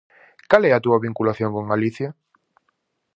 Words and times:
Cal 0.49 0.63
é 0.69 0.71
a 0.73 0.83
túa 0.85 1.03
vinculación 1.07 1.49
con 1.55 1.71
Galicia? 1.73 2.09